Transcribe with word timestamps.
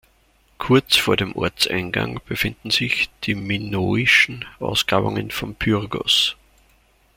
Kurz 0.57 0.95
vor 0.95 1.15
dem 1.15 1.35
Ortseingang 1.35 2.21
befinden 2.25 2.71
sich 2.71 3.11
die 3.25 3.35
minoischen 3.35 4.45
Ausgrabungen 4.59 5.29
von 5.29 5.53
Pyrgos. 5.53 6.35